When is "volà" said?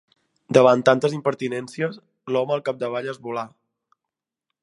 3.27-3.47